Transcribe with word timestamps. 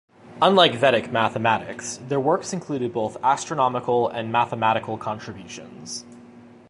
Unlike 0.41 0.77
Vedic 0.77 1.11
mathematics, 1.11 1.97
their 2.07 2.19
works 2.19 2.53
included 2.53 2.91
both 2.91 3.17
astronomical 3.23 4.07
and 4.07 4.31
mathematical 4.31 4.97
contributions. 4.97 6.05